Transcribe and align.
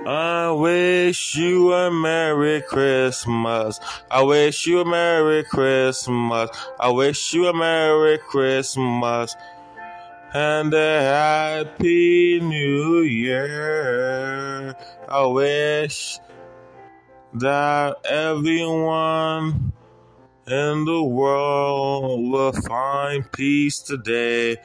I 0.00 0.50
wish 0.50 1.36
you 1.36 1.72
a 1.72 1.90
Merry 1.90 2.60
Christmas. 2.62 3.78
I 4.10 4.22
wish 4.22 4.66
you 4.66 4.80
a 4.80 4.84
Merry 4.84 5.44
Christmas. 5.44 6.50
I 6.80 6.90
wish 6.90 7.32
you 7.32 7.46
a 7.46 7.54
Merry 7.54 8.18
Christmas. 8.18 9.36
And 10.34 10.74
a 10.74 11.00
Happy 11.00 12.40
New 12.40 13.02
Year. 13.02 14.74
I 15.08 15.26
wish 15.26 16.18
that 17.34 17.96
everyone 18.04 19.72
in 20.46 20.84
the 20.84 21.02
world 21.02 22.30
will 22.30 22.52
find 22.52 23.30
peace 23.32 23.78
today 23.78 24.56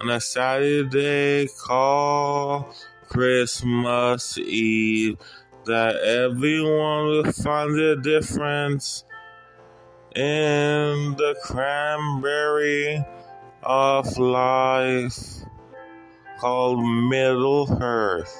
on 0.00 0.10
a 0.10 0.20
Saturday 0.20 1.48
called 1.66 2.66
Christmas 3.08 4.38
Eve. 4.38 5.18
That 5.66 5.96
everyone 5.96 7.06
will 7.06 7.32
find 7.32 7.74
the 7.74 7.98
difference 8.02 9.04
in 10.14 11.14
the 11.16 11.34
cranberry 11.42 13.02
of 13.62 14.18
life 14.18 15.38
called 16.38 16.84
Middle 16.84 17.78
Earth, 17.80 18.36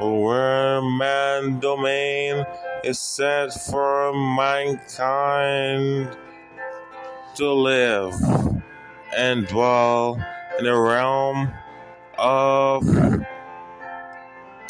where 0.00 0.82
man 0.82 1.58
domain 1.58 2.44
is 2.84 2.98
set 2.98 3.52
for 3.52 4.12
mankind 4.12 6.14
to 7.36 7.50
live 7.50 8.14
and 9.16 9.48
dwell 9.48 10.22
in 10.58 10.66
the 10.66 10.76
realm 10.76 11.50
of 12.18 12.84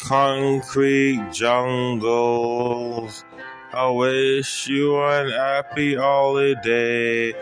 concrete 0.07 1.19
jungles. 1.33 3.25
I 3.73 3.89
wish 3.89 4.67
you 4.67 5.01
an 5.01 5.31
happy 5.31 5.95
holiday 5.95 7.33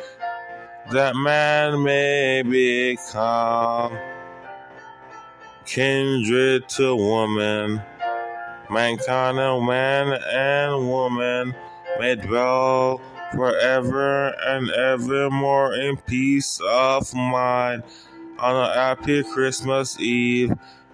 that 0.92 1.14
man 1.16 1.84
may 1.84 2.42
become 2.42 4.00
kindred 5.66 6.70
to 6.70 6.96
woman. 6.96 7.82
Mankind 8.70 9.40
and 9.40 9.68
man 9.68 10.14
and 10.14 10.88
woman 10.88 11.54
may 12.00 12.16
dwell 12.16 13.02
forever 13.34 14.30
and 14.48 14.70
evermore 14.72 15.76
in 15.76 15.98
peace 15.98 16.62
of 16.66 17.14
mind 17.14 17.84
on 18.40 18.56
a 18.56 18.74
happy 18.74 19.22
Christmas 19.24 20.00
Eve 20.00 20.54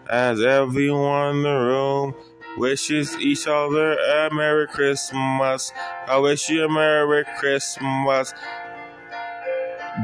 as 0.09 0.41
everyone 0.41 1.37
in 1.37 1.43
the 1.43 1.49
room 1.49 2.15
wishes 2.57 3.15
each 3.17 3.47
other 3.47 3.93
a 3.93 4.33
Merry 4.33 4.67
Christmas. 4.67 5.71
I 6.07 6.17
wish 6.17 6.49
you 6.49 6.65
a 6.65 6.69
Merry 6.69 7.23
Christmas. 7.37 8.33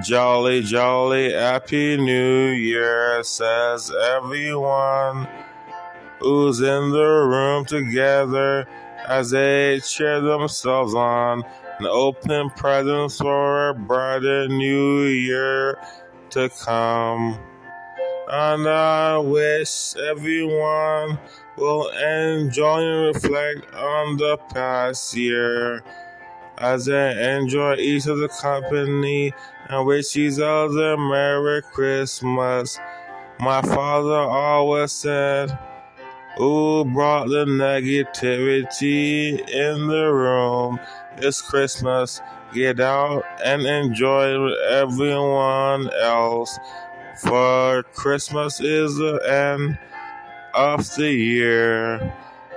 Jolly, 0.03 0.61
jolly, 0.61 1.31
happy 1.33 1.97
new 1.97 2.49
year, 2.49 3.23
says 3.23 3.91
everyone 4.09 5.27
who's 6.19 6.59
in 6.59 6.91
the 6.91 7.25
room 7.27 7.65
together 7.65 8.67
as 9.07 9.31
they 9.31 9.79
cheer 9.79 10.21
themselves 10.21 10.93
on 10.93 11.43
and 11.77 11.87
open 11.87 12.49
presents 12.51 13.17
for 13.17 13.69
a 13.69 13.73
brighter 13.73 14.47
new 14.47 15.03
year 15.03 15.79
to 16.29 16.49
come. 16.63 17.39
And 18.27 18.67
I 18.67 19.19
wish 19.19 19.95
everyone 19.97 21.19
will 21.57 21.89
enjoy 21.89 22.81
and 22.81 23.15
reflect 23.15 23.71
on 23.75 24.17
the 24.17 24.37
past 24.51 25.15
year 25.15 25.83
as 26.57 26.85
they 26.85 27.35
enjoy 27.35 27.75
each 27.75 28.07
other's 28.07 28.39
company 28.41 29.31
and 29.69 29.85
wish 29.85 30.15
each 30.15 30.39
other 30.39 30.97
Merry 30.97 31.61
Christmas. 31.61 32.79
My 33.39 33.61
father 33.61 34.15
always 34.15 34.91
said, 34.91 35.55
Who 36.37 36.83
brought 36.85 37.27
the 37.27 37.45
negativity 37.45 39.39
in 39.49 39.87
the 39.87 40.11
room? 40.11 40.79
It's 41.17 41.41
Christmas. 41.41 42.21
Get 42.53 42.79
out 42.79 43.23
and 43.43 43.63
enjoy 43.63 44.41
with 44.41 44.57
everyone 44.69 45.91
else. 46.01 46.57
For 47.17 47.83
Christmas 47.93 48.59
is 48.59 48.97
the 48.97 49.15
end 49.25 49.77
of 50.53 50.95
the 50.95 51.11
year, 51.11 52.13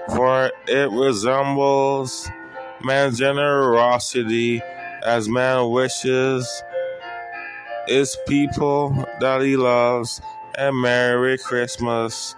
for 0.08 0.50
it 0.66 0.91
resembles 0.91 2.28
man's 2.82 3.19
generosity 3.19 4.60
as 5.04 5.28
man 5.28 5.70
wishes 5.70 6.62
his 7.86 8.16
people 8.26 9.06
that 9.20 9.42
he 9.42 9.56
loves 9.56 10.20
a 10.58 10.72
Merry 10.72 11.38
Christmas 11.38 12.34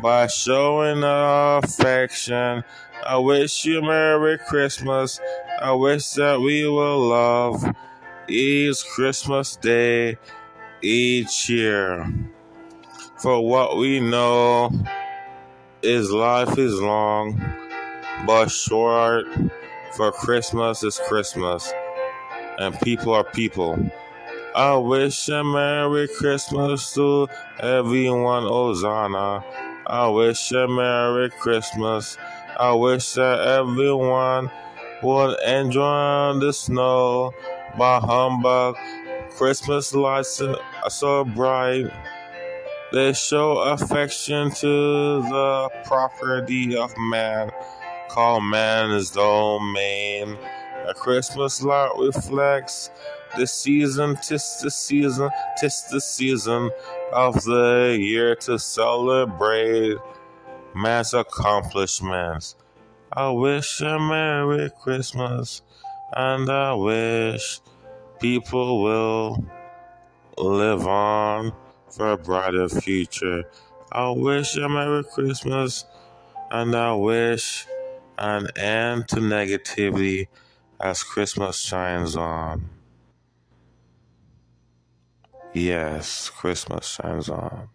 by 0.00 0.28
showing 0.28 1.02
affection. 1.04 2.64
I 3.06 3.18
wish 3.18 3.66
you 3.66 3.82
Merry 3.82 4.38
Christmas. 4.38 5.20
I 5.60 5.72
wish 5.72 6.08
that 6.12 6.40
we 6.40 6.66
will 6.66 7.08
love 7.08 7.62
each 8.28 8.82
Christmas 8.94 9.56
day 9.56 10.16
each 10.82 11.48
year. 11.48 12.12
For 13.18 13.46
what 13.46 13.76
we 13.76 14.00
know 14.00 14.70
is 15.82 16.10
life 16.10 16.58
is 16.58 16.80
long 16.80 17.40
but 18.26 18.50
short, 18.50 19.26
for 19.96 20.12
Christmas 20.12 20.82
is 20.82 21.00
Christmas, 21.08 21.72
and 22.58 22.78
people 22.80 23.14
are 23.14 23.24
people. 23.24 23.78
I 24.54 24.76
wish 24.76 25.28
a 25.28 25.42
Merry 25.44 26.08
Christmas 26.08 26.92
to 26.94 27.28
everyone, 27.60 28.44
Ozana. 28.44 29.44
I 29.86 30.08
wish 30.08 30.52
a 30.52 30.68
Merry 30.68 31.30
Christmas. 31.30 32.18
I 32.58 32.72
wish 32.72 33.14
that 33.14 33.40
everyone 33.40 34.50
would 35.02 35.40
enjoy 35.40 36.38
the 36.40 36.52
snow 36.52 37.32
by 37.78 38.00
humbug. 38.00 38.76
Christmas 39.36 39.94
lights 39.94 40.40
are 40.40 40.58
so 40.90 41.24
bright. 41.24 41.90
They 42.92 43.12
show 43.12 43.58
affection 43.58 44.50
to 44.50 45.22
the 45.22 45.70
property 45.84 46.76
of 46.76 46.92
man, 46.98 47.50
Call 48.08 48.38
called 48.38 48.44
man's 48.44 49.12
domain. 49.12 50.36
A 50.86 50.94
Christmas 50.94 51.62
light 51.62 51.92
reflects 51.98 52.90
the 53.38 53.46
season, 53.46 54.16
tis 54.16 54.60
the 54.62 54.70
season, 54.70 55.30
tis 55.58 55.84
the 55.90 56.00
season 56.00 56.70
of 57.12 57.42
the 57.44 57.96
year 57.98 58.34
to 58.34 58.58
celebrate 58.58 59.96
man's 60.74 61.14
accomplishments. 61.14 62.56
I 63.12 63.30
wish 63.30 63.80
a 63.80 63.98
Merry 63.98 64.70
Christmas, 64.82 65.62
and 66.12 66.50
I 66.50 66.74
wish 66.74 67.60
people 68.20 68.82
will 68.82 69.44
live 70.36 70.86
on 70.86 71.52
for 71.90 72.12
a 72.12 72.18
brighter 72.18 72.68
future. 72.68 73.44
I 73.90 74.10
wish 74.10 74.56
a 74.56 74.68
Merry 74.68 75.02
Christmas, 75.04 75.84
and 76.50 76.76
I 76.76 76.92
wish 76.94 77.66
an 78.18 78.48
end 78.56 79.08
to 79.08 79.16
negativity 79.16 80.28
as 80.78 81.02
Christmas 81.02 81.58
shines 81.58 82.14
on. 82.14 82.68
Yes, 85.52 86.28
Christmas 86.28 86.86
shines 86.86 87.28
on. 87.28 87.68